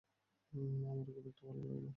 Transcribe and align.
আমারও 0.53 1.01
খুব 1.07 1.25
একটা 1.25 1.43
ভালো 1.47 1.61
লাগে 1.61 1.77
না। 1.77 1.89